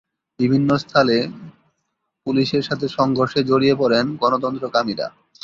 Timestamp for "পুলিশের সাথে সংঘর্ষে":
2.27-3.39